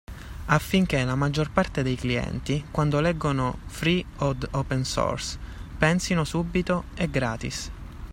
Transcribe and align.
Affinché 0.45 1.03
la 1.03 1.13
maggior 1.13 1.51
parte 1.51 1.83
dei 1.83 1.93
clienti 1.95 2.65
quando 2.71 2.99
leggono 2.99 3.59
free 3.67 4.03
od 4.15 4.47
open 4.53 4.83
source 4.83 5.37
pensino 5.77 6.23
subito 6.23 6.85
“È 6.95 7.07
gratis!”. 7.07 7.71